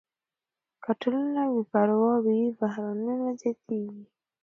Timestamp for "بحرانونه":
2.59-3.27